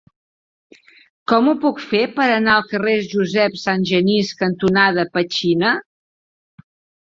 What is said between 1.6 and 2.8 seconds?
puc fer per anar al